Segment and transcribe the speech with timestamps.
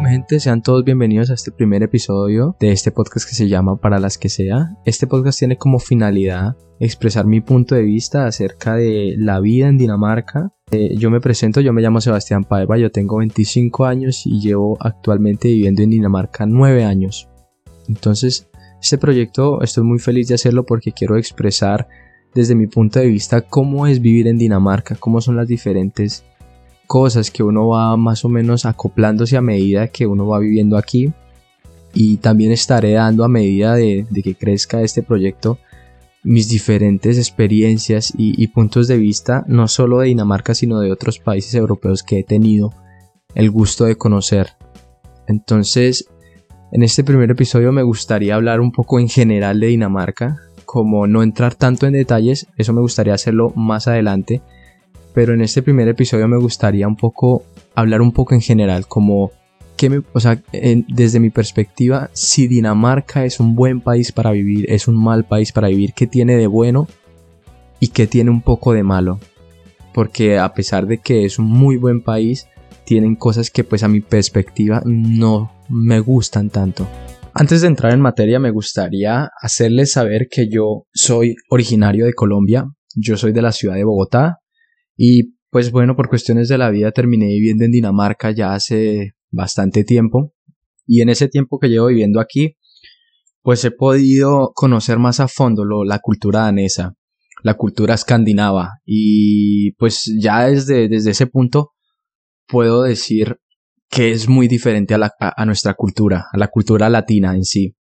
[0.00, 3.76] mi gente, sean todos bienvenidos a este primer episodio de este podcast que se llama
[3.76, 4.76] Para las que sea.
[4.84, 9.78] Este podcast tiene como finalidad expresar mi punto de vista acerca de la vida en
[9.78, 10.52] Dinamarca.
[10.70, 14.76] Eh, yo me presento, yo me llamo Sebastián Paiva, yo tengo 25 años y llevo
[14.80, 17.28] actualmente viviendo en Dinamarca 9 años.
[17.88, 18.48] Entonces,
[18.80, 21.86] este proyecto estoy muy feliz de hacerlo porque quiero expresar
[22.34, 26.24] desde mi punto de vista cómo es vivir en Dinamarca, cómo son las diferentes
[26.86, 31.12] cosas que uno va más o menos acoplándose a medida que uno va viviendo aquí
[31.94, 35.58] y también estaré dando a medida de, que crezca este proyecto
[36.24, 41.54] mis diferentes experiencias y, puntos de vista no solo de Dinamarca sino de otros países
[41.54, 42.72] europeos que he tenido
[43.34, 44.50] el gusto de conocer.
[45.26, 46.08] Entonces
[46.70, 51.22] en este primer episodio me gustaría hablar un poco en general de Dinamarca como no
[51.22, 54.42] entrar tanto en detalles eso me gustaría hacerlo más adelante
[55.14, 57.44] pero en este primer episodio me gustaría un poco
[57.74, 59.30] hablar un poco en general, como
[59.76, 64.86] que o sea, desde mi perspectiva, si Dinamarca es un buen país para vivir, es
[64.86, 66.86] un mal país para vivir, ¿qué tiene de bueno
[67.80, 69.18] y qué tiene un poco de malo?
[69.92, 72.46] Porque a pesar de que es un muy buen país,
[72.84, 76.86] tienen cosas que pues a mi perspectiva no me gustan tanto.
[77.34, 82.66] Antes de entrar en materia me gustaría hacerles saber que yo soy originario de Colombia,
[82.94, 84.41] yo soy de la ciudad de Bogotá,
[85.04, 89.82] y pues bueno, por cuestiones de la vida terminé viviendo en Dinamarca ya hace bastante
[89.82, 90.32] tiempo.
[90.86, 92.56] Y en ese tiempo que llevo viviendo aquí,
[93.42, 96.94] pues he podido conocer más a fondo lo, la cultura danesa,
[97.42, 98.74] la cultura escandinava.
[98.86, 101.72] Y pues ya desde, desde ese punto
[102.46, 103.38] puedo decir
[103.90, 107.74] que es muy diferente a, la, a, nuestra cultura, a la cultura latina en sí.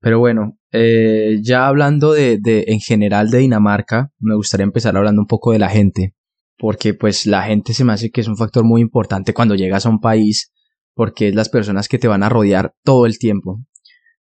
[0.00, 5.20] Pero bueno, eh, ya hablando de, de, en general de Dinamarca, me gustaría empezar hablando
[5.20, 6.14] un poco de la gente
[6.58, 9.86] porque pues la gente se me hace que es un factor muy importante cuando llegas
[9.86, 10.52] a un país,
[10.94, 13.60] porque es las personas que te van a rodear todo el tiempo.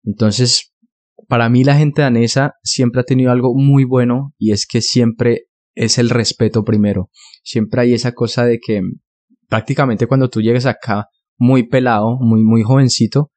[0.03, 0.73] Entonces,
[1.29, 5.47] para mí la gente danesa siempre ha tenido algo muy bueno y es que siempre
[5.75, 7.11] es el respeto primero.
[7.43, 8.81] Siempre hay esa cosa de que
[9.49, 11.07] prácticamente cuando tú llegas acá
[11.37, 13.31] muy pelado, muy muy jovencito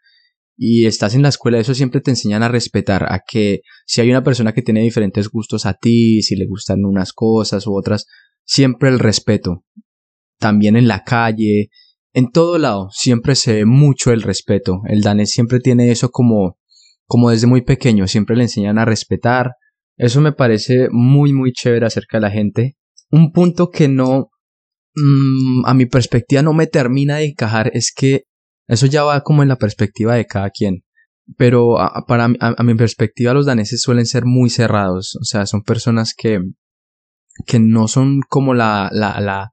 [0.57, 4.09] y estás en la escuela, eso siempre te enseñan a respetar, a que si hay
[4.09, 8.05] una persona que tiene diferentes gustos a ti, si le gustan unas cosas u otras,
[8.45, 9.65] siempre el respeto.
[10.39, 11.69] También en la calle,
[12.13, 14.79] en todo lado, siempre se ve mucho el respeto.
[14.87, 16.57] El danés siempre tiene eso como,
[17.05, 19.51] como desde muy pequeño, siempre le enseñan a respetar.
[19.97, 22.77] Eso me parece muy, muy chévere acerca de la gente.
[23.11, 24.29] Un punto que no,
[24.95, 28.23] mm, a mi perspectiva no me termina de encajar es que
[28.67, 30.83] eso ya va como en la perspectiva de cada quien.
[31.37, 31.77] Pero
[32.07, 35.17] para a mi perspectiva los daneses suelen ser muy cerrados.
[35.19, 36.39] O sea, son personas que
[37.45, 39.51] que no son como la, la, la,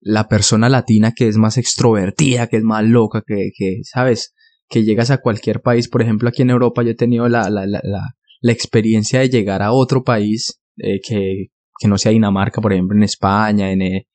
[0.00, 4.34] la persona latina que es más extrovertida, que es más loca, que, que, ¿sabes?
[4.68, 7.66] Que llegas a cualquier país, por ejemplo, aquí en Europa yo he tenido la, la,
[7.66, 11.48] la, la experiencia de llegar a otro país eh, que,
[11.78, 14.06] que no sea Dinamarca, por ejemplo, en España, en, eh,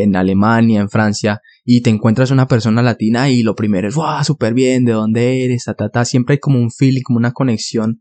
[0.00, 4.24] en Alemania, en Francia, y te encuentras una persona latina y lo primero es, ¡wow!
[4.24, 5.64] Súper bien, ¿de dónde eres?
[5.92, 6.04] Ta.
[6.04, 8.00] Siempre hay como un feeling, como una conexión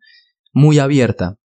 [0.53, 1.38] muy abierta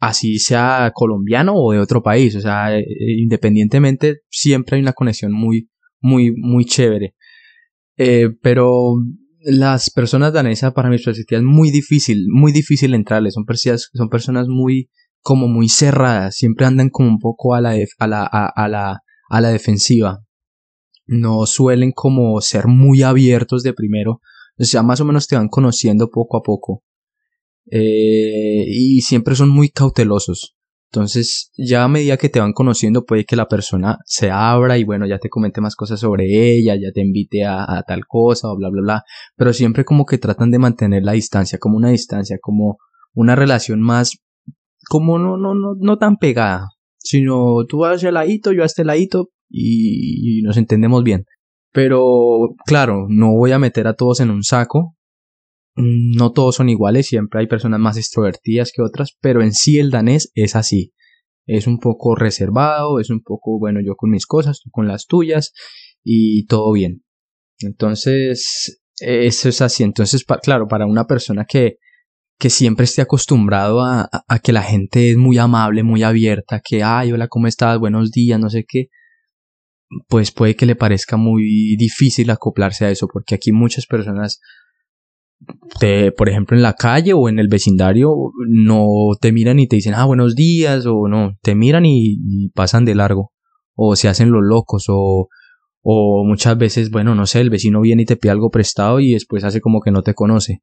[0.00, 2.84] así sea colombiano o de otro país, o sea, eh,
[3.18, 5.68] independientemente siempre hay una conexión muy,
[6.00, 7.14] muy, muy chévere.
[7.96, 8.94] Eh, pero
[9.40, 13.44] las personas danesas para mi perspectiva es muy difícil, muy difícil entrarles, son
[13.92, 14.90] son personas muy,
[15.22, 19.40] como muy cerradas, siempre andan como un poco a la, a la, a, la, a
[19.40, 20.24] la defensiva.
[21.06, 24.20] No suelen como ser muy abiertos de primero,
[24.58, 26.82] o sea, más o menos te van conociendo poco a poco.
[27.70, 30.56] Eh, y siempre son muy cautelosos.
[30.92, 34.82] Entonces, ya a medida que te van conociendo, puede que la persona se abra y
[34.82, 38.56] bueno, ya te comente más cosas sobre ella, ya te invite a, tal cosa o
[38.56, 39.04] bla, bla, bla.
[39.36, 42.78] Pero siempre como que tratan de mantener la distancia, como una distancia, como
[43.14, 44.18] una relación más,
[44.88, 46.70] como no, no, no, no tan pegada,
[47.00, 51.24] sino tú vas hacia el ladito, yo a este ladito y nos entendemos bien.
[51.72, 54.96] Pero, claro, no voy a meter a todos en un saco,
[55.76, 59.78] Mm, no todos son iguales, siempre hay personas más extrovertidas que otras, pero en sí
[59.78, 60.92] el danés es así.
[61.46, 65.06] Es un poco reservado, es un poco, bueno, yo con mis cosas, tú con las
[65.06, 65.52] tuyas
[66.04, 67.02] y todo bien.
[67.60, 69.82] Entonces, eso es así.
[69.82, 71.78] Entonces, claro, para una persona que,
[72.40, 74.08] que siempre esté acostumbrado a,
[74.42, 77.78] que la gente es muy amable, muy abierta, que, ay, hola, ¿cómo estás?
[77.78, 78.88] Buenos días, no sé qué,
[80.08, 84.40] pues puede que le parezca muy difícil acoplarse a eso, porque aquí muchas personas
[86.16, 88.14] por ejemplo, en la calle o en el vecindario,
[88.46, 92.84] no te miran y te dicen, ah, buenos días, o no, te miran y, pasan
[92.84, 93.32] de largo,
[93.74, 95.28] o se hacen los locos, o,
[95.82, 99.12] O muchas veces, bueno, no sé, el vecino viene y te pide algo prestado y
[99.12, 100.62] después hace como que no te conoce.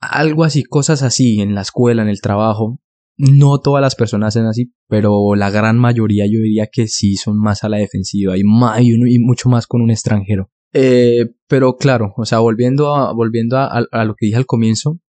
[0.00, 2.80] Algo así, cosas así en la escuela, en el trabajo.
[3.18, 7.38] No todas las personas hacen así, pero la gran mayoría yo diría que sí son
[7.38, 10.50] más a la defensiva y, más, y, mucho más con un extranjero.
[10.74, 15.00] Eh, pero claro, o sea, volviendo a, volviendo a lo que dije al comienzo,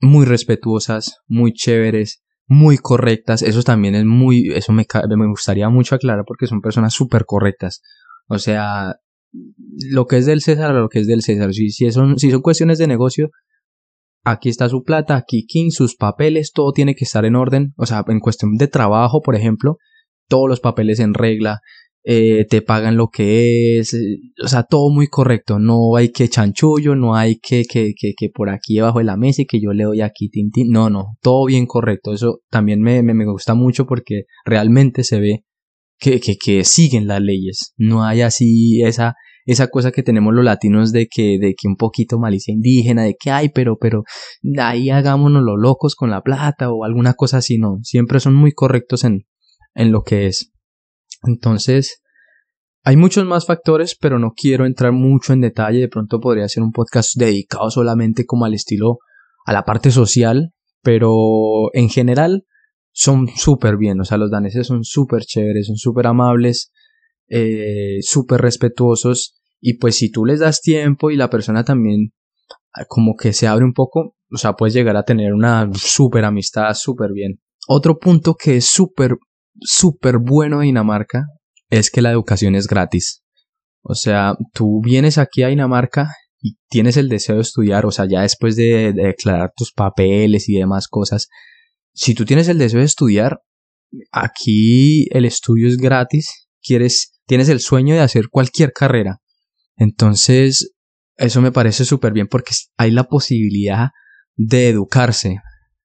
[0.00, 3.42] muy respetuosas, muy chéveres, muy correctas.
[3.42, 7.82] Eso también es muy, eso me, me gustaría mucho aclarar porque son personas súper correctas.
[8.28, 8.96] O sea,
[9.90, 11.52] lo que es del César, lo que es del César.
[11.52, 13.30] Si, si, son, si son cuestiones de negocio,
[14.24, 17.74] aquí está su plata, aquí King, sus papeles, todo tiene que estar en orden.
[17.76, 19.76] O sea, en cuestión de trabajo, por ejemplo,
[20.28, 21.60] todos los papeles en regla,
[22.06, 26.28] eh, te pagan lo que es, eh, o sea, todo muy correcto, no hay que
[26.28, 29.58] chanchullo, no hay que, que, que, que por aquí debajo de la mesa y que
[29.58, 33.54] yo le doy aquí tintín, no, no, todo bien correcto, eso también me, me, gusta
[33.54, 35.44] mucho porque realmente se ve
[35.98, 40.44] que, que, que siguen las leyes, no hay así esa, esa cosa que tenemos los
[40.44, 44.04] latinos de que, de que un poquito malicia indígena, de que ay, pero, pero
[44.58, 48.52] ahí hagámonos los locos con la plata o alguna cosa así, no, siempre son muy
[48.52, 49.26] correctos en,
[49.74, 50.52] en lo que es.
[51.26, 52.02] Entonces,
[52.86, 55.80] hay muchos más factores, pero no quiero entrar mucho en detalle.
[55.80, 58.98] De pronto podría ser un podcast dedicado solamente como al estilo,
[59.46, 60.52] a la parte social,
[60.82, 62.44] pero en general
[62.92, 64.00] son súper bien.
[64.00, 66.72] O sea, los daneses son súper chéveres, son súper amables,
[67.28, 69.40] eh, súper respetuosos.
[69.60, 72.12] Y pues si tú les das tiempo y la persona también
[72.74, 76.24] ah, como que se abre un poco, o sea, puedes llegar a tener una súper
[76.24, 77.40] amistad súper bien.
[77.66, 79.16] Otro punto que es súper
[79.60, 81.26] súper bueno de Dinamarca
[81.70, 83.22] es que la educación es gratis.
[83.82, 86.08] O sea, tú vienes aquí a Dinamarca
[86.40, 90.54] y tienes el deseo de estudiar, o sea, ya después de, declarar tus papeles y
[90.54, 91.28] demás cosas,
[91.92, 93.40] si tú tienes el deseo de estudiar,
[94.10, 99.18] aquí el estudio es gratis, quieres, tienes el sueño de hacer cualquier carrera.
[99.76, 100.74] Entonces,
[101.16, 103.90] eso me parece súper bien porque hay la posibilidad
[104.36, 105.38] de educarse.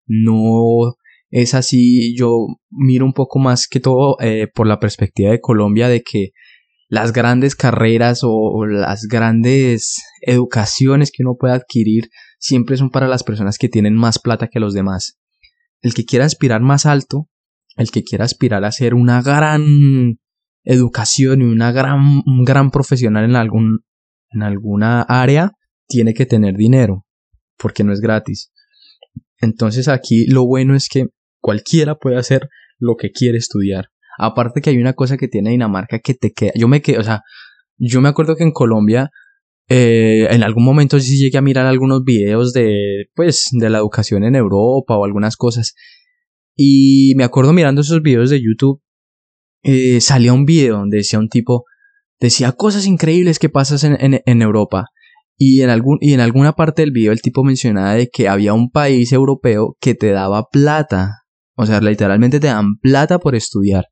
[0.06, 0.96] No
[1.30, 5.88] es así, yo miro un poco más que todo eh, por la perspectiva de Colombia
[5.88, 6.32] de que
[6.88, 12.10] las grandes carreras o, las grandes educaciones que uno puede adquirir
[12.40, 15.20] siempre son para las personas que tienen más plata que los demás.
[15.82, 17.28] El que quiera aspirar más alto,
[17.76, 20.18] el que quiera aspirar a ser una gran
[20.72, 23.80] educación y una gran, un gran profesional en, algún,
[24.30, 25.52] en alguna área,
[25.88, 27.06] tiene que tener dinero,
[27.58, 28.52] porque no es gratis.
[29.40, 31.08] Entonces aquí lo bueno es que
[31.42, 33.90] Cualquiera puede hacer lo que quiere estudiar.
[34.18, 36.52] Aparte que hay una cosa que tiene Dinamarca que te queda.
[36.56, 37.22] Yo me quedo, o sea,
[37.78, 39.10] yo me acuerdo que en Colombia
[39.70, 44.24] eh, en algún momento sí llegué a mirar algunos videos de, pues, de la educación
[44.24, 45.76] en Europa o algunas cosas.
[46.56, 48.82] Y me acuerdo mirando esos videos de YouTube,
[49.64, 51.66] eh, salía un video donde decía un tipo,
[52.20, 54.86] decía cosas increíbles que pasas en, en, Europa.
[55.38, 58.54] Y en, algún, y en alguna parte del video el tipo mencionaba de que había
[58.54, 61.20] un país europeo que te daba plata
[61.62, 63.88] o sea, literalmente te dan plata por estudiar.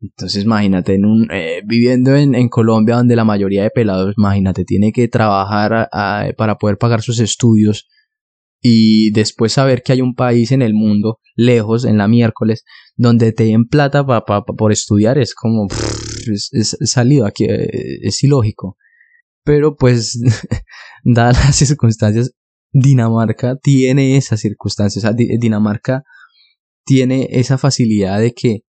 [0.00, 4.64] Entonces, imagínate, en un, eh, viviendo en, en, Colombia, donde la mayoría de pelados, imagínate,
[4.64, 5.90] tiene que trabajar
[6.38, 7.88] para poder pagar sus estudios
[8.60, 12.64] y después saber que hay un país en el mundo, lejos, en la miércoles,
[12.96, 15.66] donde te den plata por estudiar, es como,
[16.32, 18.76] es, salido aquí, eh, es ilógico.
[19.44, 20.20] Pero pues,
[21.04, 22.32] dadas las circunstancias,
[22.72, 25.04] Dinamarca tiene esas circunstancias.
[25.16, 26.04] Dinamarca
[26.84, 28.60] tiene esa facilidad de que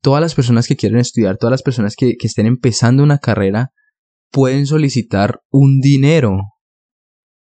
[0.00, 3.72] todas las personas que quieren estudiar, todas las personas que, estén empezando una carrera,
[4.30, 6.38] pueden solicitar un dinero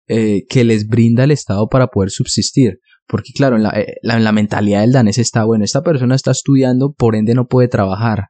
[0.09, 2.81] eh, que les brinda el Estado para poder subsistir.
[3.07, 6.93] Porque claro, en la, eh, la, mentalidad del danés está, bueno, esta persona está estudiando,
[6.93, 8.29] por ende no puede trabajar.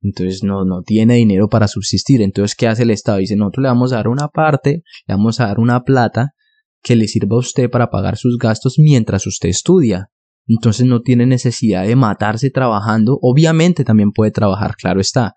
[0.00, 2.22] Entonces no, no tiene dinero para subsistir.
[2.22, 3.18] Entonces, ¿qué hace el Estado?
[3.18, 6.34] Dice, nosotros le vamos a dar una parte, le vamos a dar una plata
[6.82, 10.10] que le sirva a usted para pagar sus gastos mientras usted estudia.
[10.46, 13.18] Entonces no tiene necesidad de matarse trabajando.
[13.22, 15.34] Obviamente también puede trabajar, claro está.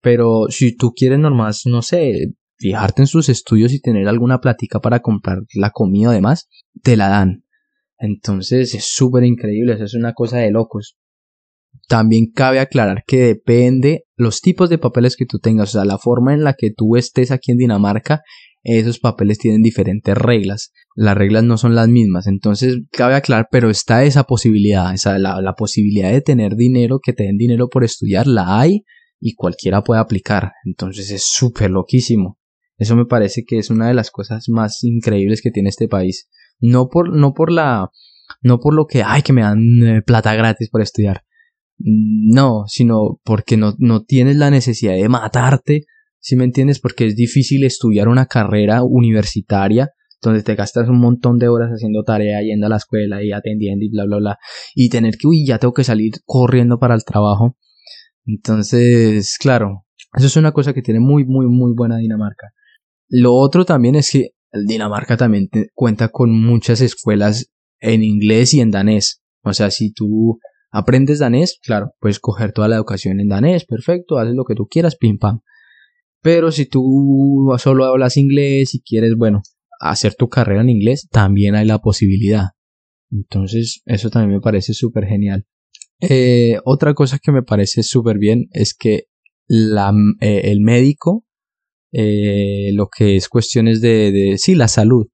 [0.00, 4.80] Pero si tú quieres nomás, no sé, fijarte en sus estudios y tener alguna plática
[4.80, 6.48] para comprar la comida además,
[6.82, 7.44] te la dan.
[7.98, 10.96] Entonces es súper increíble, eso es una cosa de locos.
[11.88, 15.98] También cabe aclarar que depende los tipos de papeles que tú tengas, o sea, la
[15.98, 18.22] forma en la que tú estés aquí en Dinamarca
[18.76, 20.72] esos papeles tienen diferentes reglas.
[20.94, 22.26] Las reglas no son las mismas.
[22.26, 27.12] Entonces, cabe aclarar, pero está esa posibilidad, esa, la, la posibilidad de tener dinero, que
[27.12, 28.84] te den dinero por estudiar, la hay
[29.20, 30.52] y cualquiera puede aplicar.
[30.64, 32.37] Entonces es súper loquísimo.
[32.78, 36.28] Eso me parece que es una de las cosas más increíbles que tiene este país.
[36.60, 37.90] No por, no por la,
[38.40, 41.24] no por lo que, ay, que me dan eh, plata gratis por estudiar.
[41.76, 45.86] No, sino porque no, no tienes la necesidad de matarte
[46.20, 46.80] ¿Sí me entiendes?
[46.80, 52.02] Porque es difícil estudiar una carrera universitaria donde te gastas un montón de horas haciendo
[52.02, 54.38] tarea, yendo a la escuela y atendiendo y bla, bla, bla,
[54.74, 57.56] y tener que, uy, ya tengo que salir corriendo para el trabajo.
[58.26, 62.48] Entonces, claro, eso es una cosa que tiene muy, muy, muy buena Dinamarca.
[63.08, 67.50] Lo otro también es que Dinamarca también cuenta con muchas escuelas
[67.80, 69.22] en inglés y en danés.
[69.42, 70.38] O sea, si tú
[70.70, 74.66] aprendes danés, claro, puedes coger toda la educación en danés, perfecto, haces lo que tú
[74.66, 75.40] quieras, pim pam.
[76.20, 79.42] Pero si tú solo hablas inglés y quieres, bueno,
[79.80, 82.48] hacer tu carrera en inglés, también hay la posibilidad.
[83.10, 85.46] Entonces, eso también me parece súper genial.
[86.00, 89.04] Eh, otra cosa que me parece súper bien es que
[89.46, 91.24] la, eh, el médico,
[91.92, 95.06] eh, lo que es cuestiones de, de, sí, la salud,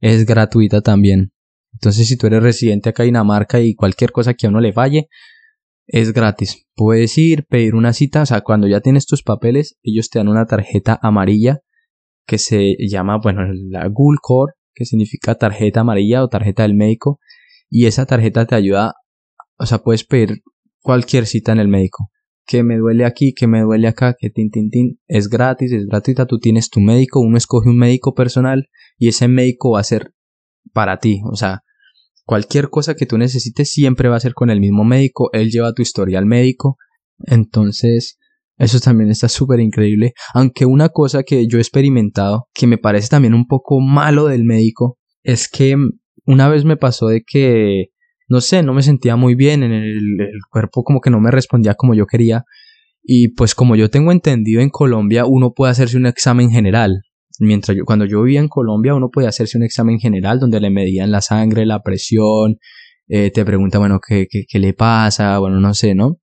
[0.00, 1.32] es gratuita también.
[1.72, 4.72] Entonces, si tú eres residente acá en Dinamarca y cualquier cosa que a uno le
[4.72, 5.08] falle,
[5.86, 6.66] es gratis.
[6.74, 10.28] Puedes ir, pedir una cita, o sea, cuando ya tienes tus papeles, ellos te dan
[10.28, 11.60] una tarjeta amarilla
[12.26, 17.18] que se llama, bueno, la Core, que significa tarjeta amarilla o tarjeta del médico,
[17.68, 18.94] y esa tarjeta te ayuda,
[19.58, 20.42] o sea, puedes pedir
[20.80, 22.10] cualquier cita en el médico.
[22.46, 25.00] Que me duele aquí, que me duele acá, que tin, tin, tin.
[25.06, 26.26] Es gratis, es gratuita.
[26.26, 28.68] Tú tienes tu médico, uno escoge un médico personal
[28.98, 30.12] y ese médico va a ser
[30.72, 31.20] para ti.
[31.30, 31.62] O sea,
[32.24, 35.30] cualquier cosa que tú necesites siempre va a ser con el mismo médico.
[35.32, 36.76] Él lleva tu historial médico.
[37.26, 38.18] Entonces,
[38.56, 40.14] eso también está súper increíble.
[40.34, 44.44] Aunque una cosa que yo he experimentado, que me parece también un poco malo del
[44.44, 45.76] médico, es que
[46.26, 47.86] una vez me pasó de que,
[48.32, 50.00] no sé, no me sentía muy bien en el,
[50.50, 52.46] cuerpo, como que no me respondía como yo quería.
[53.02, 57.02] Y pues como yo tengo entendido en Colombia, uno puede hacerse un examen general.
[57.40, 60.70] Mientras yo, cuando yo vivía en Colombia, uno podía hacerse un examen general donde le
[60.70, 62.56] medían la sangre, la presión,
[63.06, 65.38] eh, te pregunta, bueno, ¿qué, qué, qué le pasa?
[65.38, 66.18] Bueno, no sé, ¿no?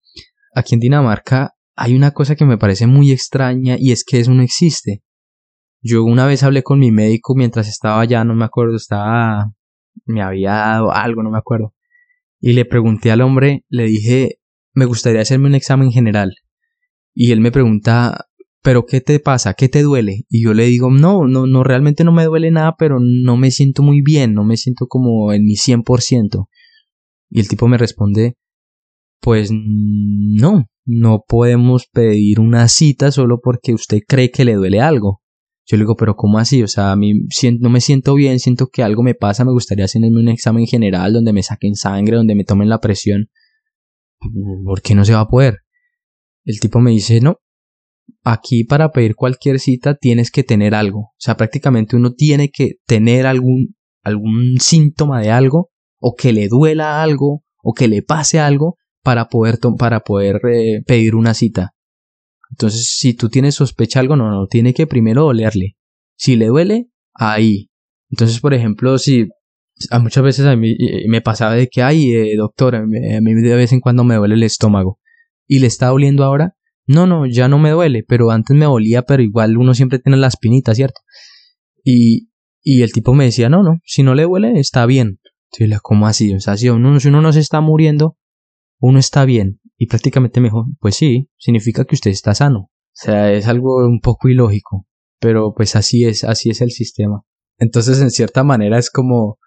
[0.56, 4.34] Aquí en Dinamarca hay una cosa que me parece muy extraña y es que eso
[4.34, 5.04] no existe.
[5.84, 9.52] Yo una vez hablé con mi médico mientras estaba allá, no me acuerdo, estaba,
[10.08, 11.76] me había dado algo, no me acuerdo.
[12.40, 14.40] Y le pregunté al hombre, le dije,
[14.74, 16.36] me gustaría hacerme un examen general.
[17.14, 18.28] Y él me pregunta,
[18.62, 19.54] pero ¿qué te pasa?
[19.54, 20.26] ¿Qué te duele?
[20.30, 23.52] Y yo le digo, no, no, no, realmente no me duele nada, pero no me
[23.52, 26.48] siento muy bien, no me siento como en mi 100%.
[27.30, 28.38] Y el tipo me responde,
[29.22, 35.22] pues no, no podemos pedir una cita solo porque usted cree que le duele algo.
[35.70, 36.64] Yo le digo, pero ¿cómo así?
[36.64, 37.14] O sea, a mí
[37.60, 41.14] no me siento bien, siento que algo me pasa, me gustaría hacerme un examen general
[41.14, 43.30] donde me saquen sangre, donde me tomen la presión.
[44.66, 45.60] ¿Por qué no se va a poder?
[46.44, 47.36] El tipo me dice, no,
[48.24, 51.00] aquí para pedir cualquier cita tienes que tener algo.
[51.00, 56.48] O sea, prácticamente uno tiene que tener algún, algún síntoma de algo, o que le
[56.48, 61.76] duela algo, o que le pase algo, para poder, para poder eh, pedir una cita.
[62.60, 65.78] Entonces, si tú tienes sospecha algo, no, no, tiene que primero dolerle.
[66.18, 67.70] Si le duele, ahí.
[68.10, 69.30] Entonces, por ejemplo, si
[69.92, 70.76] a muchas veces a mí
[71.08, 74.36] me pasaba de que, ay, eh, doctor, a mí de vez en cuando me duele
[74.36, 75.00] el estómago.
[75.48, 76.58] ¿Y le está doliendo ahora?
[76.86, 80.18] No, no, ya no me duele, pero antes me dolía, pero igual uno siempre tiene
[80.18, 81.00] la espinita, ¿cierto?
[81.86, 82.28] Y,
[82.62, 85.22] y el tipo me decía, no, no, si no le duele, está bien.
[85.54, 86.34] Entonces, ¿cómo así?
[86.34, 88.18] O sea, si uno, si uno no se está muriendo,
[88.80, 92.60] uno está bien y prácticamente mejor, pues sí, significa que usted está sano.
[92.60, 94.86] O sea, es algo un poco ilógico,
[95.22, 97.22] pero pues así es, así es el sistema.
[97.58, 99.40] Entonces, en cierta manera es como,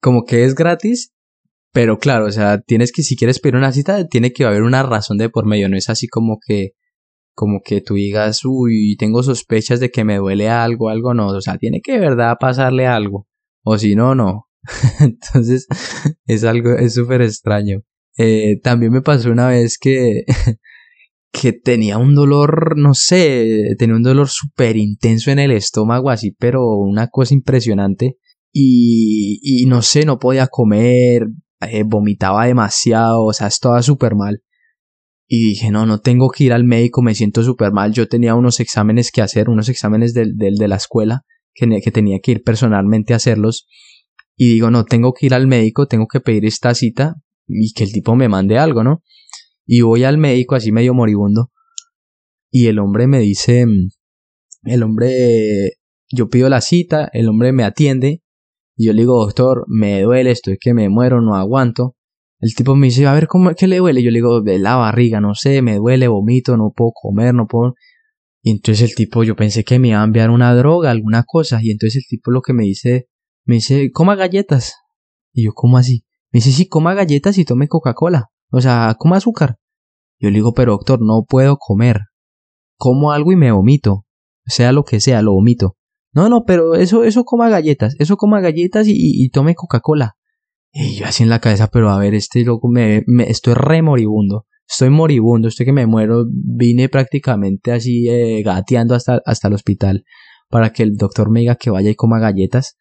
[0.00, 1.12] como que es gratis,
[1.72, 4.84] pero claro, o sea, tienes que, si quieres pedir una cita, tiene que haber una
[4.84, 6.70] razón de por medio, no es así como que,
[7.34, 11.40] como que tú digas, uy, tengo sospechas de que me duele algo, algo no, o
[11.40, 13.26] sea, tiene que de verdad pasarle algo,
[13.64, 14.46] o si no, no.
[15.00, 15.66] Entonces,
[16.26, 17.82] es algo, es súper extraño.
[18.16, 20.24] Eh, también me pasó una vez que,
[21.32, 26.30] que tenía un dolor, no sé, tenía un dolor súper intenso en el estómago, así,
[26.32, 28.18] pero una cosa impresionante.
[28.52, 31.26] Y, y no sé, no podía comer,
[31.60, 34.42] eh, vomitaba demasiado, o sea, estaba súper mal.
[35.26, 37.92] Y dije, no, no tengo que ir al médico, me siento súper mal.
[37.92, 41.22] Yo tenía unos exámenes que hacer, unos exámenes de, de, de la escuela,
[41.54, 43.66] que, que tenía que ir personalmente a hacerlos.
[44.36, 47.84] Y digo, no, tengo que ir al médico, tengo que pedir esta cita y que
[47.84, 49.02] el tipo me mande algo, ¿no?
[49.66, 51.50] Y voy al médico así medio moribundo
[52.56, 53.66] y el hombre me dice,
[54.62, 55.72] el hombre,
[56.08, 58.22] yo pido la cita, el hombre me atiende
[58.76, 61.96] y yo le digo, doctor, me duele, estoy que me muero, no aguanto.
[62.38, 64.04] El tipo me dice, a ver, ¿cómo, ¿qué le duele?
[64.04, 67.48] Yo le digo, de la barriga, no sé, me duele, vomito, no puedo comer, no
[67.48, 67.74] puedo...
[68.40, 71.58] Y entonces el tipo, yo pensé que me iba a enviar una droga, alguna cosa,
[71.60, 73.08] y entonces el tipo lo que me dice,
[73.44, 74.76] me dice, coma galletas.
[75.32, 76.03] Y yo, ¿cómo así?
[76.34, 78.32] Me dice, sí, coma galletas y tome Coca-Cola.
[78.50, 79.58] O sea, coma azúcar.
[80.18, 82.00] Yo le digo, pero doctor, no puedo comer.
[82.76, 84.04] Como algo y me vomito.
[84.44, 85.76] sea lo que sea, lo vomito.
[86.12, 90.16] No, no, pero eso, eso coma galletas, eso coma galletas y, y, tome Coca-Cola.
[90.72, 93.82] Y yo así en la cabeza, pero a ver, este loco me, me estoy re
[93.82, 94.46] moribundo.
[94.68, 96.24] Estoy moribundo, estoy que me muero.
[96.28, 100.04] Vine prácticamente así eh, gateando hasta, hasta el hospital
[100.48, 102.76] para que el doctor me diga que vaya y coma galletas.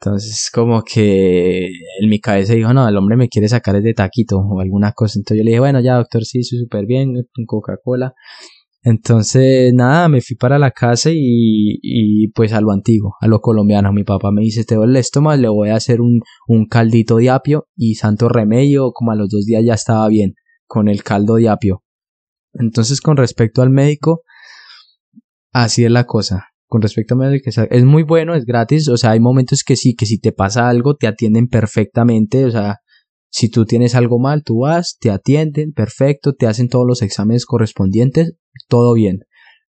[0.00, 1.68] Entonces, como que
[2.00, 5.18] en mi cabeza dijo, no, el hombre me quiere sacar de taquito o alguna cosa.
[5.18, 7.14] Entonces yo le dije, bueno, ya, doctor, sí, estoy súper bien,
[7.46, 8.14] Coca-Cola.
[8.82, 13.40] Entonces, nada, me fui para la casa y, y, pues a lo antiguo, a lo
[13.40, 13.92] colombiano.
[13.92, 17.16] Mi papá me dice, te duele el estómago, le voy a hacer un, un caldito
[17.16, 20.34] de apio y santo remedio, como a los dos días ya estaba bien
[20.66, 21.82] con el caldo de apio.
[22.52, 24.22] Entonces, con respecto al médico,
[25.52, 29.12] así es la cosa con respecto a médico es muy bueno, es gratis, o sea,
[29.12, 32.78] hay momentos que sí, que si te pasa algo te atienden perfectamente, o sea,
[33.30, 37.44] si tú tienes algo mal, tú vas, te atienden, perfecto, te hacen todos los exámenes
[37.44, 38.32] correspondientes,
[38.68, 39.20] todo bien.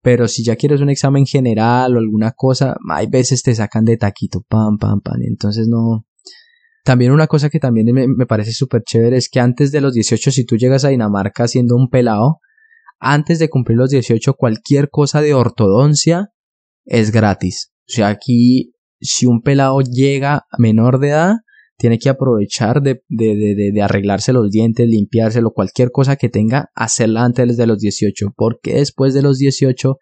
[0.03, 3.99] Pero si ya quieres un examen general o alguna cosa, hay veces te sacan de
[3.99, 6.07] taquito, pam, pam, pam, entonces no.
[6.85, 9.93] También una cosa que también me, me parece súper chévere es que antes de los
[9.93, 12.39] 18, si tú llegas a Dinamarca siendo un pelado,
[12.99, 16.31] antes de cumplir los 18, cualquier cosa de ortodoncia
[16.91, 17.73] es gratis.
[17.89, 21.35] O sea, aquí si un pelado llega menor de edad,
[21.79, 27.25] tiene que aprovechar de, de, de, arreglarse los dientes, limpiárselo, cualquier cosa que tenga, hacerla
[27.25, 29.97] antes de los 18, porque después de los 18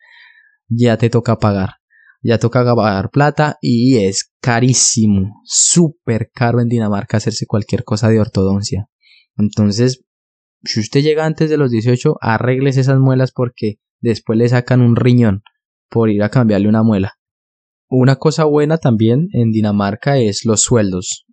[0.68, 1.74] ya te toca pagar.
[2.20, 8.18] Ya toca pagar plata y es carísimo, súper caro en Dinamarca hacerse cualquier cosa de
[8.18, 8.88] ortodoncia.
[9.36, 10.02] Entonces,
[10.64, 14.96] si usted llega antes de los 18, arregles esas muelas porque después le sacan un
[14.96, 15.42] riñón
[15.88, 17.14] por ir a cambiarle una muela.
[17.90, 21.24] Una cosa buena también en Dinamarca es los sueldos.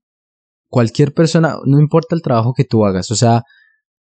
[0.70, 3.44] Cualquier persona, no importa el trabajo que tú hagas, o sea,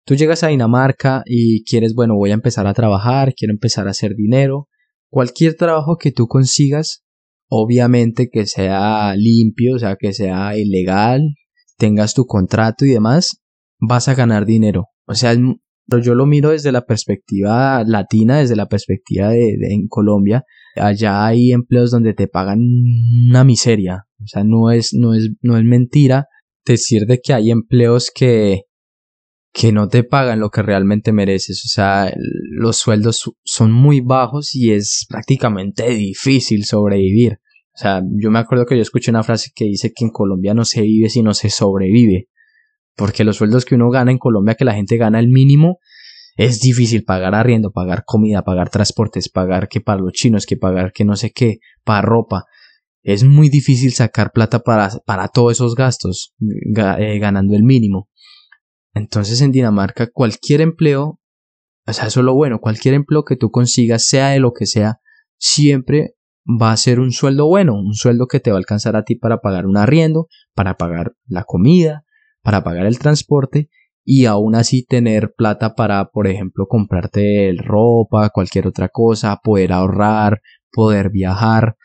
[0.04, 3.90] tú llegas a Dinamarca y quieres, bueno, voy a empezar a trabajar, quiero empezar a
[3.90, 4.68] hacer dinero.
[5.08, 7.04] Cualquier trabajo que tú consigas,
[7.48, 11.34] obviamente que sea limpio, o sea, que sea ilegal,
[11.76, 13.40] tengas tu contrato y demás,
[13.78, 14.86] vas a ganar dinero.
[15.06, 15.36] O sea,
[15.98, 20.44] yo lo miro desde la perspectiva latina, desde la perspectiva de, en Colombia.
[20.76, 22.60] Allá hay empleos donde te pagan
[23.28, 24.06] una miseria.
[24.22, 26.26] O sea, no es, no es, no es mentira
[26.64, 28.62] decir de que hay empleos que,
[29.52, 31.64] que no te pagan lo que realmente mereces.
[31.64, 37.38] O sea, los sueldos son muy bajos y es prácticamente difícil sobrevivir.
[37.74, 40.54] O sea, yo me acuerdo que yo escuché una frase que dice que en Colombia
[40.54, 42.29] no se vive sino se sobrevive
[43.00, 45.78] porque los sueldos que uno gana en Colombia, que la gente gana el mínimo,
[46.36, 50.92] es difícil pagar arriendo, pagar comida, pagar transportes, pagar que para los chinos, que pagar
[50.92, 52.44] que no sé qué, para ropa.
[53.02, 56.34] Es muy difícil sacar plata para, para todos esos gastos,
[56.76, 58.10] eh, ganando el mínimo.
[58.92, 61.20] Entonces en Dinamarca cualquier empleo,
[61.86, 64.66] o sea, eso es lo bueno, cualquier empleo que tú consigas, sea de lo que
[64.66, 64.98] sea,
[65.38, 69.04] siempre va a ser un sueldo bueno, un sueldo que te va a alcanzar a
[69.04, 72.04] ti para pagar un arriendo, para pagar la comida,
[72.42, 73.68] para pagar el transporte
[74.04, 80.40] y aún así tener plata para, por ejemplo, comprarte ropa, cualquier otra cosa, poder ahorrar,
[80.72, 81.76] poder viajar.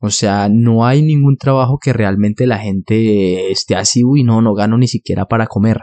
[0.00, 4.54] O sea, no hay ningún trabajo que realmente la gente esté así, uy, no, no
[4.54, 5.80] gano ni siquiera para comer.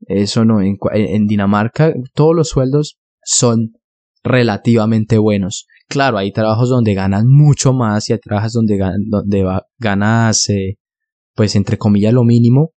[0.00, 3.72] Eso no, en, en Dinamarca todos los sueldos son
[4.24, 5.66] relativamente buenos.
[5.88, 9.44] Claro, hay trabajos donde ganan mucho más y hay trabajos donde, donde
[9.78, 10.78] ganas, eh,
[11.34, 12.72] pues entre comillas, lo mínimo,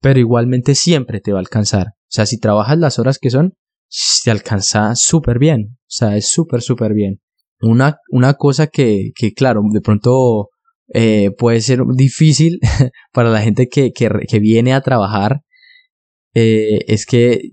[0.00, 1.88] pero igualmente siempre te va a alcanzar.
[1.88, 3.54] O sea, si trabajas las horas que son,
[4.24, 5.76] te alcanza súper bien.
[5.80, 7.20] O sea, es súper, súper bien.
[7.60, 10.48] Una, una cosa que, que, claro, de pronto
[10.92, 12.58] eh, puede ser difícil
[13.12, 15.42] para la gente que, que, que viene a trabajar
[16.34, 17.52] eh, es que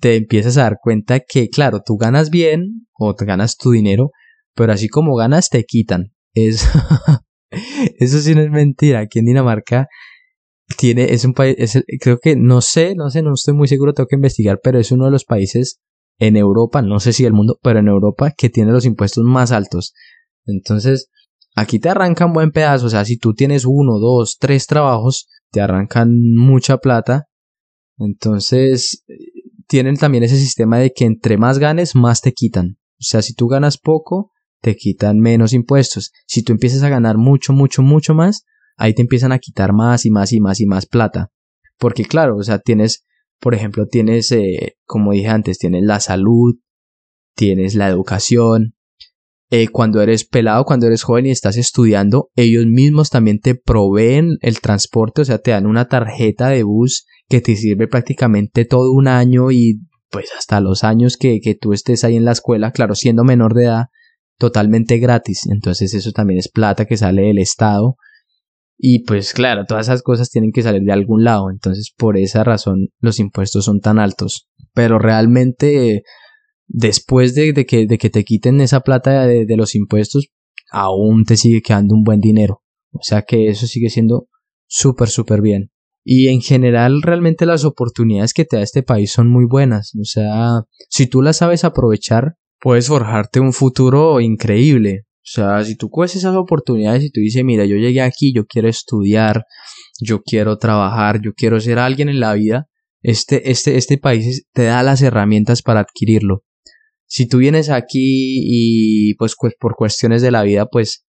[0.00, 4.10] te empiezas a dar cuenta que, claro, tú ganas bien o te ganas tu dinero,
[4.54, 6.12] pero así como ganas, te quitan.
[6.34, 6.66] Eso,
[7.98, 9.00] eso sí no es mentira.
[9.00, 9.86] Aquí en Dinamarca
[10.76, 11.56] tiene, es un país,
[12.00, 14.90] creo que, no sé, no sé, no estoy muy seguro, tengo que investigar, pero es
[14.90, 15.80] uno de los países
[16.18, 19.52] en Europa, no sé si el mundo, pero en Europa que tiene los impuestos más
[19.52, 19.92] altos.
[20.44, 21.10] Entonces,
[21.54, 25.60] aquí te arrancan buen pedazo, o sea, si tú tienes uno, dos, tres trabajos, te
[25.60, 27.28] arrancan mucha plata.
[27.98, 29.04] Entonces,
[29.66, 32.78] tienen también ese sistema de que entre más ganes, más te quitan.
[32.98, 36.12] O sea, si tú ganas poco, te quitan menos impuestos.
[36.26, 38.44] Si tú empiezas a ganar mucho, mucho, mucho más,
[38.76, 41.30] ahí te empiezan a quitar más y más y más y más plata.
[41.78, 43.04] Porque claro, o sea, tienes,
[43.40, 46.56] por ejemplo, tienes, eh, como dije antes, tienes la salud,
[47.34, 48.74] tienes la educación.
[49.50, 54.38] Eh, cuando eres pelado, cuando eres joven y estás estudiando, ellos mismos también te proveen
[54.40, 58.90] el transporte, o sea, te dan una tarjeta de bus que te sirve prácticamente todo
[58.92, 62.72] un año y pues hasta los años que, que tú estés ahí en la escuela,
[62.72, 63.84] claro, siendo menor de edad,
[64.38, 65.46] totalmente gratis.
[65.48, 67.96] Entonces eso también es plata que sale del Estado.
[68.78, 71.50] Y pues claro, todas esas cosas tienen que salir de algún lado.
[71.50, 74.48] Entonces por esa razón los impuestos son tan altos.
[74.74, 76.02] Pero realmente
[76.66, 80.28] después de, que, de que, te quiten esa plata de, de los impuestos,
[80.70, 82.62] aún te sigue quedando un buen dinero.
[82.92, 84.28] O sea que eso sigue siendo
[84.66, 85.70] súper, súper bien.
[86.04, 89.92] Y en general realmente las oportunidades que te da este país son muy buenas.
[90.00, 95.05] O sea, si tú las sabes aprovechar, puedes forjarte un futuro increíble.
[95.26, 98.46] O sea, si tú coges esas oportunidades y tú dices, mira, yo llegué aquí, yo
[98.46, 99.44] quiero estudiar,
[100.00, 102.68] yo quiero trabajar, yo quiero ser alguien en la vida,
[103.02, 106.44] este, este, este país te da las herramientas para adquirirlo.
[107.06, 111.04] Si tú vienes aquí y pues, pues por cuestiones de la vida, pues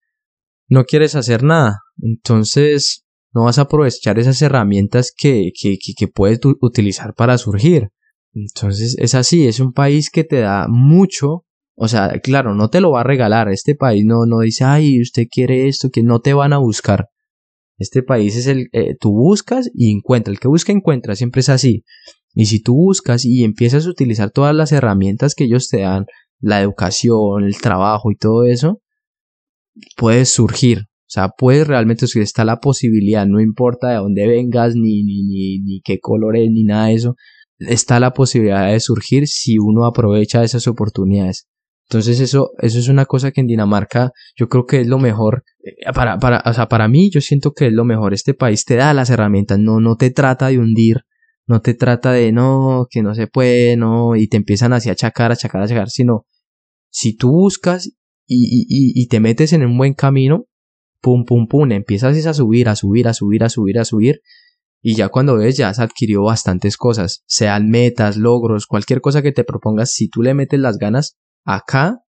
[0.68, 6.40] no quieres hacer nada, entonces no vas a aprovechar esas herramientas que, que, que, puedes
[6.62, 7.90] utilizar para surgir.
[8.34, 11.46] Entonces es así, es un país que te da mucho,
[11.80, 15.00] o sea, claro, no te lo va a regalar, este país no, no dice, ay,
[15.00, 17.10] usted quiere esto, que no te van a buscar.
[17.78, 21.50] Este país es el, eh, tú buscas y encuentra, el que busca encuentra, siempre es
[21.50, 21.84] así.
[22.34, 26.08] Y si tú buscas y empiezas a utilizar todas las herramientas que ellos te dan,
[26.40, 28.82] la educación, el trabajo y todo eso,
[29.96, 30.80] puedes surgir.
[30.80, 32.24] O sea, puedes realmente surgir.
[32.24, 36.50] Está la posibilidad, no importa de dónde vengas, ni, ni, ni, ni qué color es,
[36.50, 37.16] ni nada de eso.
[37.60, 41.48] Está la posibilidad de surgir si uno aprovecha esas oportunidades.
[41.90, 45.44] Entonces eso, eso es una cosa que en Dinamarca yo creo que es lo mejor.
[45.64, 48.14] Eh, para, para, o sea, para mí yo siento que es lo mejor.
[48.14, 51.06] Este país te da las herramientas, no, no te trata de hundir,
[51.48, 54.94] no te trata de no, que no se puede, no, y te empiezan así a
[54.94, 56.26] achacar, achacar, achacar, sino
[56.90, 57.88] si tú buscas
[58.26, 60.46] y, y, y te metes en un buen camino,
[61.02, 64.22] pum, pum, pum, empiezas a subir, a subir, a subir, a subir, a subir,
[64.82, 69.32] y ya cuando ves ya has adquirido bastantes cosas, sean metas, logros, cualquier cosa que
[69.32, 72.02] te propongas, si tú le metes las ganas, acá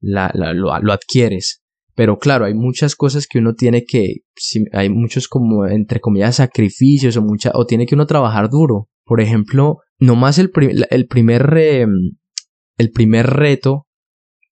[0.00, 1.62] la, lo, lo, adquieres.
[1.94, 4.16] Pero claro, hay muchas cosas que uno tiene que,
[4.72, 8.88] hay muchos como, entre comillas, sacrificios o mucha, o tiene que uno trabajar duro.
[9.04, 10.50] Por ejemplo, nomás el,
[10.90, 11.54] el primer,
[12.78, 13.86] el primer reto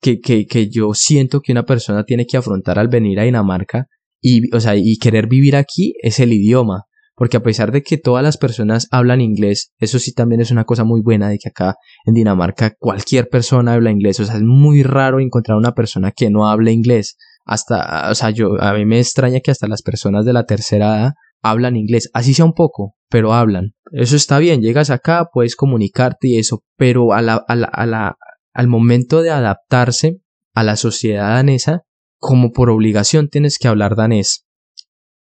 [0.00, 3.86] que, que, que yo siento que una persona tiene que afrontar al venir a Dinamarca
[4.20, 6.84] y, o sea, y querer vivir aquí es el idioma.
[7.20, 10.64] Porque a pesar de que todas las personas hablan inglés, eso sí también es una
[10.64, 14.20] cosa muy buena de que acá en Dinamarca cualquier persona habla inglés.
[14.20, 17.18] O sea, es muy raro encontrar una persona que no hable inglés.
[17.44, 20.96] Hasta, o sea, yo, a mí me extraña que hasta las personas de la tercera
[20.96, 22.08] edad hablan inglés.
[22.14, 23.74] Así sea un poco, pero hablan.
[23.92, 28.16] Eso está bien, llegas acá, puedes comunicarte y eso, pero a la, a la,
[28.54, 30.22] al momento de adaptarse
[30.54, 31.82] a la sociedad danesa,
[32.16, 34.46] como por obligación tienes que hablar danés.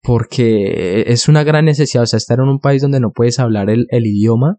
[0.02, 3.68] Porque es una gran necesidad, o sea, estar en un país donde no puedes hablar
[3.68, 4.58] el, el idioma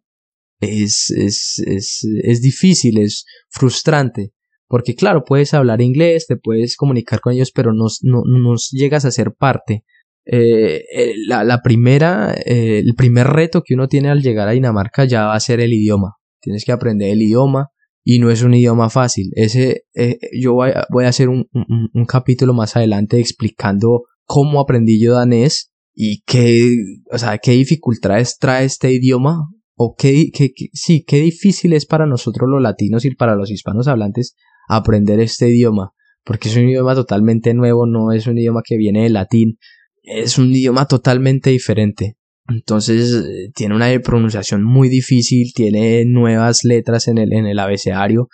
[0.60, 4.34] es, es, es, es difícil, es frustrante.
[4.68, 9.06] Porque claro, puedes hablar inglés, te puedes comunicar con ellos, pero no, no, no llegas
[9.06, 9.84] a ser parte.
[10.26, 14.52] Eh, eh la, la, primera, eh, el primer reto que uno tiene al llegar a
[14.52, 16.18] Dinamarca ya va a ser el idioma.
[16.42, 17.70] Tienes que aprender el idioma,
[18.04, 19.32] y no es un idioma fácil.
[19.36, 24.06] Ese, eh, yo voy a, voy a hacer un, un, un, capítulo más adelante explicando
[24.30, 26.76] cómo aprendí yo danés y qué,
[27.12, 32.06] o sea, qué dificultades trae este idioma o qué, qué, sí, qué difícil es para
[32.06, 34.36] nosotros los latinos y para los hispanos hablantes
[34.68, 39.02] aprender este idioma, porque es un idioma totalmente nuevo, no es un idioma que viene
[39.02, 39.58] del latín,
[40.04, 42.16] es un idioma totalmente diferente.
[42.48, 48.30] Entonces eh, tiene una pronunciación muy difícil, tiene nuevas letras en el, en el abecedario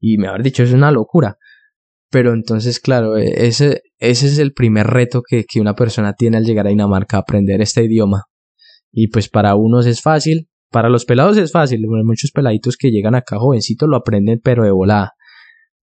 [0.00, 1.38] y mejor dicho es una locura.
[2.16, 6.38] Pero entonces, claro, e, ese, ese es el primer reto que, que una persona tiene
[6.38, 8.22] al llegar a Dinamarca, aprender este idioma.
[8.90, 13.14] Y pues para unos es fácil, para los pelados es fácil, muchos peladitos que llegan
[13.14, 15.10] acá jovencitos lo aprenden pero de volada.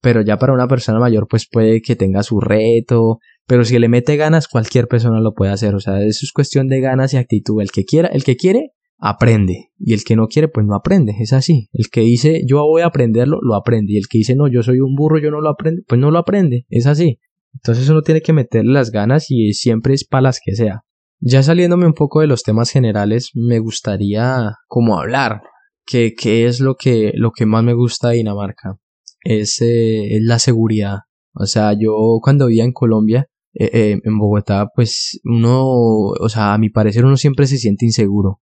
[0.01, 3.87] Pero ya para una persona mayor pues puede que tenga su reto, pero si le
[3.87, 5.75] mete ganas, cualquier persona lo puede hacer.
[5.75, 7.61] O sea, eso es cuestión de ganas y actitud.
[7.61, 9.71] El que quiera, el que quiere, aprende.
[9.79, 11.13] Y el que no quiere, pues no aprende.
[11.19, 11.69] Es así.
[11.73, 13.93] El que dice yo voy a aprenderlo, lo aprende.
[13.93, 16.11] Y el que dice no, yo soy un burro, yo no lo aprendo, pues no
[16.11, 16.65] lo aprende.
[16.69, 17.19] Es así.
[17.53, 20.81] Entonces uno tiene que meterle las ganas y siempre es para las que sea.
[21.19, 25.41] Ya saliéndome un poco de los temas generales, me gustaría como hablar.
[25.85, 26.13] Que,
[26.45, 28.77] es lo que, lo que más me gusta de Dinamarca.
[29.23, 30.99] Es, eh, es la seguridad.
[31.33, 36.53] O sea, yo cuando vivía en Colombia, eh, eh, en Bogotá, pues uno, o sea,
[36.53, 38.39] a mi parecer uno siempre se siente inseguro.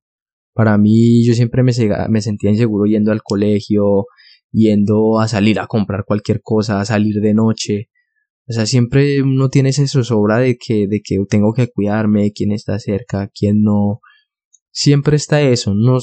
[0.53, 4.05] Para mí yo siempre me, sentía inseguro yendo al colegio,
[4.51, 7.89] yendo a salir a comprar cualquier cosa, a salir de noche.
[8.47, 12.51] O sea, siempre uno tiene esa zozobra de que, de que tengo que cuidarme, quién
[12.51, 14.01] está cerca, quién no.
[14.73, 15.73] Siempre está eso.
[15.73, 15.99] No,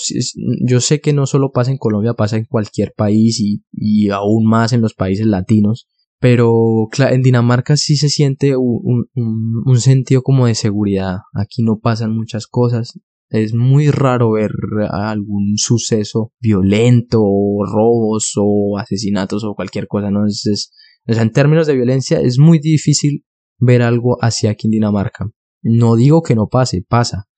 [0.67, 4.47] yo sé que no solo pasa en Colombia, pasa en cualquier país y, y aún
[4.47, 5.89] más en los países latinos
[6.21, 11.19] Pero en Dinamarca sí se siente un, un, sentido como de seguridad.
[11.35, 12.99] Aquí no pasan muchas cosas.
[13.31, 14.53] Es muy raro ver
[14.91, 20.11] algún suceso violento, o robos o asesinatos o cualquier cosa.
[20.11, 20.27] ¿no?
[20.27, 20.73] Es,
[21.07, 23.25] o sea, en términos de violencia es muy difícil
[23.59, 25.31] ver algo así aquí en Dinamarca.
[25.63, 27.29] No digo que no pase, pasa.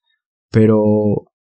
[0.50, 0.82] Pero,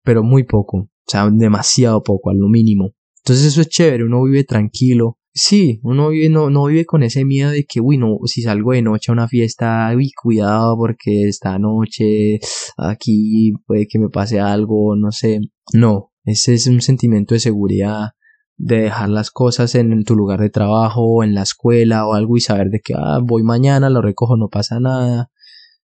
[0.02, 0.78] pero muy poco.
[0.78, 2.94] O sea, demasiado poco, a lo mínimo.
[3.24, 7.24] Entonces eso es chévere, uno vive tranquilo, Sí, uno vive, no, no vive con ese
[7.24, 11.28] miedo de que, uy, no, si salgo de noche a una fiesta, uy, cuidado porque
[11.28, 12.40] esta noche
[12.76, 15.38] aquí puede que me pase algo, no sé.
[15.72, 18.10] No, ese es un sentimiento de seguridad,
[18.56, 22.40] de dejar las cosas en tu lugar de trabajo, en la escuela o algo y
[22.40, 25.30] saber de que, ah, voy mañana, lo recojo, no pasa nada.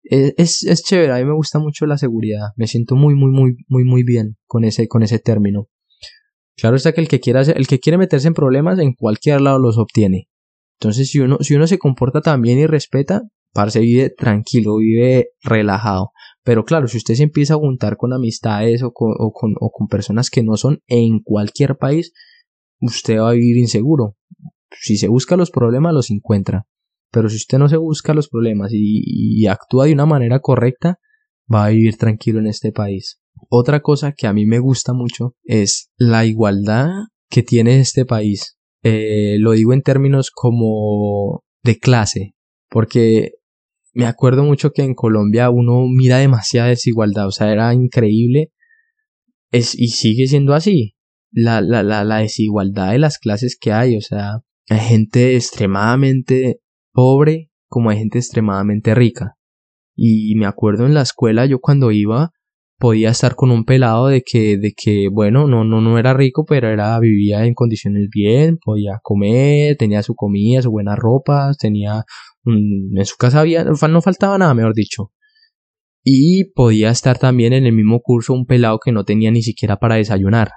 [0.03, 3.31] Es, es, es chévere, a mí me gusta mucho la seguridad, me siento muy, muy,
[3.31, 5.67] muy, muy, muy bien con ese, con ese término.
[6.61, 9.57] Claro está que el que, quiera, el que quiere meterse en problemas en cualquier lado
[9.57, 10.27] los obtiene.
[10.79, 15.29] Entonces, si uno, si uno se comporta tan bien y respeta, parce vive tranquilo, vive
[15.41, 16.11] relajado.
[16.43, 19.71] Pero claro, si usted se empieza a juntar con amistades o con, o con, o
[19.71, 22.13] con personas que no son en cualquier país,
[22.79, 24.15] usted va a vivir inseguro.
[24.69, 26.67] Si se busca los problemas, los encuentra.
[27.11, 30.99] Pero si usted no se busca los problemas y actúa de una manera correcta,
[31.51, 33.20] va a vivir tranquilo en este país.
[33.49, 36.89] Otra cosa que a mí me gusta mucho es la igualdad
[37.29, 38.57] que tiene este país.
[38.83, 42.33] Eh, lo digo en términos como de clase,
[42.69, 43.33] porque
[43.93, 48.51] me acuerdo mucho que en Colombia uno mira demasiada desigualdad, o sea, era increíble
[49.51, 50.95] es, y sigue siendo así.
[51.31, 56.59] La, la, la, la desigualdad de las clases que hay, o sea, hay gente extremadamente
[56.93, 59.37] pobre como hay gente extremadamente rica.
[59.95, 62.31] Y me acuerdo en la escuela, yo cuando iba,
[62.81, 66.45] podía estar con un pelado de que, de que, bueno, no, no, no era rico,
[66.45, 72.03] pero era, vivía en condiciones bien, podía comer, tenía su comida, su buena ropa, tenía,
[72.43, 75.11] en su casa había, no faltaba nada, mejor dicho.
[76.03, 79.77] Y podía estar también en el mismo curso un pelado que no tenía ni siquiera
[79.77, 80.49] para desayunar.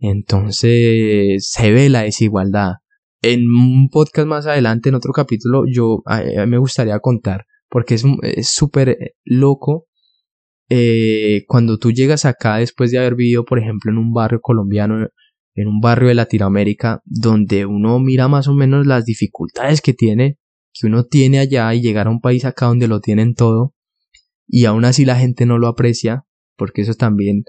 [0.00, 2.72] Entonces, se ve la desigualdad.
[3.22, 6.02] En un podcast más adelante, en otro capítulo, yo
[6.48, 9.86] me gustaría contar, porque es súper loco
[10.74, 15.06] eh, cuando tú llegas acá después de haber vivido, por ejemplo, en un barrio colombiano,
[15.54, 20.38] en un barrio de Latinoamérica, donde uno mira más o menos las dificultades que tiene,
[20.72, 23.74] que uno tiene allá y llegar a un país acá donde lo tienen todo,
[24.46, 26.24] y aún así la gente no lo aprecia,
[26.56, 27.44] porque eso también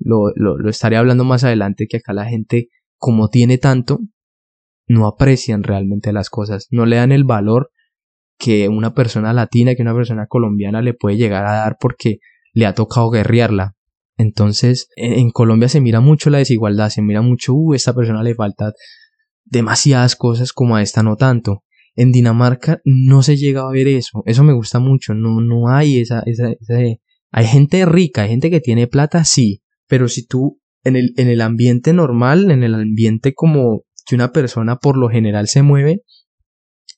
[0.00, 4.00] lo, lo, lo estaré hablando más adelante, que acá la gente, como tiene tanto,
[4.88, 7.70] no aprecian realmente las cosas, no le dan el valor
[8.36, 12.18] que una persona latina, que una persona colombiana le puede llegar a dar porque
[12.54, 13.74] le ha tocado guerrearla.
[14.16, 18.34] Entonces, en Colombia se mira mucho la desigualdad, se mira mucho, uh, esta persona le
[18.34, 18.72] falta
[19.44, 21.64] demasiadas cosas como a esta no tanto.
[21.96, 25.98] En Dinamarca no se llega a ver eso, eso me gusta mucho, no, no hay
[25.98, 26.78] esa, esa, esa,
[27.30, 31.28] hay gente rica, hay gente que tiene plata, sí, pero si tú en el, en
[31.28, 36.02] el ambiente normal, en el ambiente como que una persona por lo general se mueve,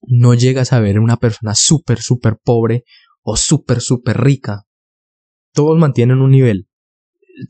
[0.03, 2.85] no llegas a ver una persona súper, súper pobre
[3.23, 4.66] o súper, súper rica
[5.57, 6.69] todos mantienen un nivel.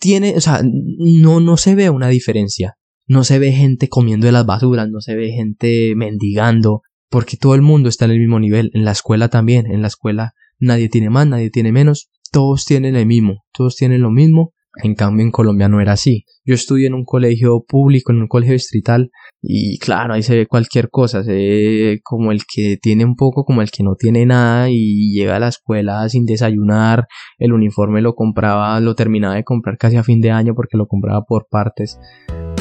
[0.00, 2.76] Tiene, o sea, no, no se ve una diferencia.
[3.08, 7.54] No se ve gente comiendo de las basuras, no se ve gente mendigando, porque todo
[7.54, 8.70] el mundo está en el mismo nivel.
[8.74, 12.96] En la escuela también, en la escuela nadie tiene más, nadie tiene menos, todos tienen
[12.96, 14.52] el mismo, todos tienen lo mismo.
[14.82, 16.24] En cambio en Colombia no era así.
[16.44, 19.10] Yo estudié en un colegio público, en un colegio distrital,
[19.40, 23.44] y claro, ahí se ve cualquier cosa, se ve como el que tiene un poco,
[23.44, 27.06] como el que no tiene nada y llega a la escuela sin desayunar,
[27.38, 30.86] el uniforme lo compraba, lo terminaba de comprar casi a fin de año porque lo
[30.86, 31.98] compraba por partes.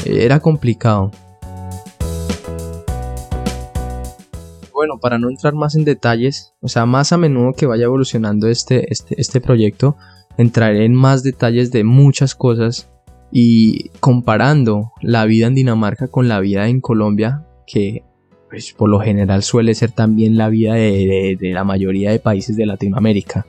[0.06, 1.12] Era complicado.
[4.74, 8.48] Bueno, para no entrar más en detalles, o sea, más a menudo que vaya evolucionando
[8.48, 9.96] este, este, este proyecto,
[10.38, 12.90] entraré en más detalles de muchas cosas
[13.32, 18.04] y comparando la vida en Dinamarca con la vida en Colombia, que
[18.50, 22.66] pues, por lo general suele ser también la vida de, la mayoría de países de
[22.66, 23.46] Latinoamérica,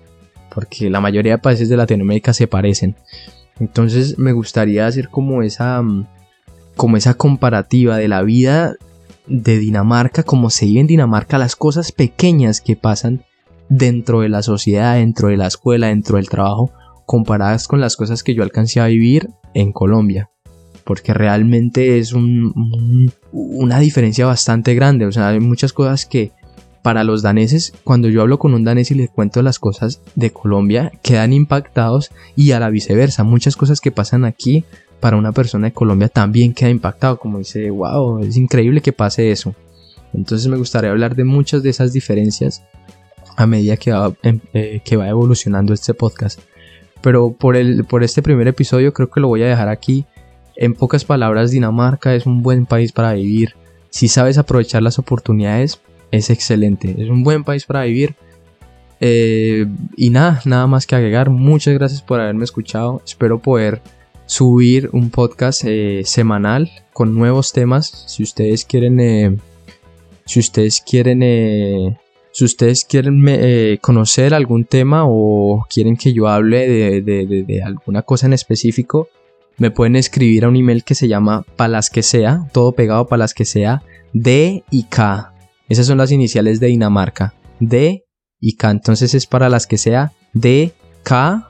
[0.55, 2.96] porque la mayoría de países de Latinoamérica se parecen.
[3.61, 5.83] Entonces me gustaría hacer como esa,
[6.77, 8.75] como esa comparativa de la vida
[9.27, 13.25] de Dinamarca, como se vive en Dinamarca, las cosas pequeñas que pasan
[13.68, 16.72] dentro de la sociedad, dentro de la escuela, dentro del trabajo,
[17.05, 20.31] comparadas con las cosas que yo alcancé a vivir en Colombia.
[20.85, 25.07] Porque realmente es una diferencia bastante grande.
[25.07, 26.33] O sea, hay muchas cosas que
[26.83, 30.31] para los daneses, cuando yo hablo con un danés y les cuento las cosas de
[30.31, 33.24] Colombia, quedan impactados y a la viceversa.
[33.24, 34.64] Muchas cosas que pasan aquí
[35.00, 37.18] para una persona de Colombia también queda impactado.
[37.18, 39.57] Como dice, wow, es increíble que pase eso.
[40.14, 42.62] Entonces me gustaría hablar de muchas de esas diferencias
[43.37, 46.40] a medida que va, em, eh, que va evolucionando este podcast.
[47.03, 50.07] Pero por, el, por este primer episodio creo que lo voy a dejar aquí.
[50.57, 53.55] En pocas palabras, Dinamarca es un buen país para vivir.
[53.90, 56.96] Si sabes aprovechar las oportunidades, es excelente.
[56.99, 58.14] Es un buen país para vivir.
[59.01, 61.29] Eh, y nada, nada más que agregar.
[61.29, 63.03] Muchas gracias por haberme escuchado.
[63.05, 63.83] Espero poder
[64.25, 68.05] subir un podcast eh, semanal con nuevos temas.
[68.07, 69.40] Si ustedes quieren,
[70.25, 71.22] si ustedes quieren,
[72.37, 73.25] si ustedes quieren
[73.81, 79.09] conocer algún tema o quieren que yo hable de, de, alguna cosa en específico,
[79.57, 83.33] me pueden escribir a un email que se llama palas que sea, todo pegado palas
[83.33, 85.33] que sea, D y K.
[85.70, 87.33] Esas son las iniciales de Dinamarca.
[87.59, 88.05] D
[88.38, 88.70] y K.
[88.70, 91.49] Entonces es para las que sea D, K,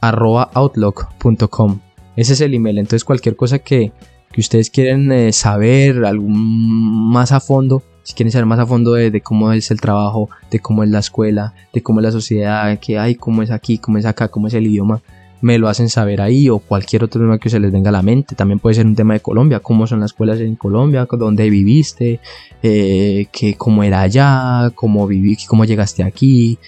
[0.00, 1.80] arroba outlook.com.
[2.14, 2.78] Ese es el email.
[2.78, 3.90] Entonces cualquier cosa que,
[4.38, 9.20] ustedes quieren eh, saber algún más a fondo, si quieren saber más a fondo de,
[9.20, 12.98] cómo es el trabajo, de cómo es la escuela, de cómo es la sociedad, qué
[12.98, 15.00] hay, cómo es aquí, cómo es acá, cómo es el idioma,
[15.42, 18.02] me lo hacen saber ahí o cualquier otro tema que se les venga a la
[18.02, 18.34] mente.
[18.34, 22.18] También puede ser un tema de Colombia, cómo son las escuelas en Colombia, dónde viviste,
[22.64, 26.58] eh, que, cómo era allá, cómo viví, cómo llegaste aquí.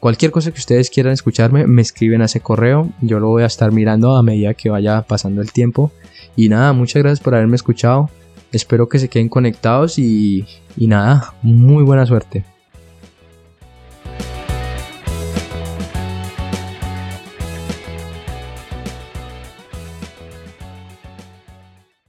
[0.00, 2.90] Cualquier cosa que ustedes quieran escucharme, me escriben a ese correo.
[3.00, 5.92] Yo lo voy a estar mirando a medida que vaya pasando el tiempo.
[6.36, 8.10] Y nada, muchas gracias por haberme escuchado.
[8.52, 10.44] Espero que se queden conectados y,
[10.80, 12.42] y nada, muy buena suerte.